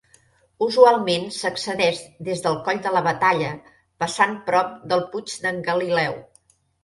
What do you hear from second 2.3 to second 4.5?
del Coll de la Batalla, passant